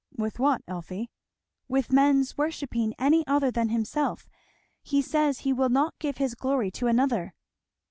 [0.17, 1.11] "With what, Elfie?"
[1.67, 4.27] "With men's worshipping any other than himself.
[4.81, 7.35] He says he 'will not give his glory to another.'"